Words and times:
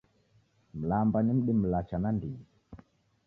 Mlamba 0.79 1.17
ni 1.23 1.33
mdi 1.37 1.53
mlacha 1.55 1.97
nandighi 2.01 2.43